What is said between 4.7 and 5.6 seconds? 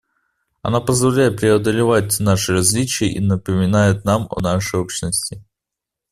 общности.